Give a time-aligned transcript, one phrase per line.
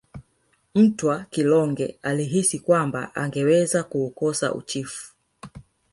[0.75, 5.11] Mtwa kilonge alihisi kwamba angeweza kuukosa uchifu